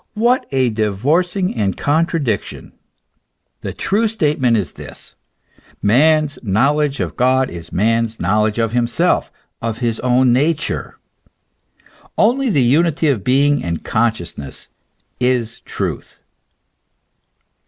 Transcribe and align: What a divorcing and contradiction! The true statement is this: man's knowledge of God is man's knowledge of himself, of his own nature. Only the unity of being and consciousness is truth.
What 0.15 0.47
a 0.51 0.71
divorcing 0.71 1.53
and 1.53 1.77
contradiction! 1.77 2.73
The 3.59 3.71
true 3.71 4.07
statement 4.07 4.57
is 4.57 4.73
this: 4.73 5.15
man's 5.79 6.39
knowledge 6.41 6.99
of 6.99 7.15
God 7.15 7.51
is 7.51 7.71
man's 7.71 8.19
knowledge 8.19 8.57
of 8.57 8.71
himself, 8.71 9.31
of 9.61 9.77
his 9.77 9.99
own 9.99 10.33
nature. 10.33 10.97
Only 12.17 12.49
the 12.49 12.63
unity 12.63 13.09
of 13.09 13.23
being 13.23 13.63
and 13.63 13.83
consciousness 13.83 14.69
is 15.19 15.59
truth. 15.59 16.19